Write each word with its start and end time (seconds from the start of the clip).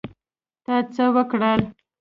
تا 0.65 0.75
څه 0.93 1.03
وکړل؟ 1.15 1.61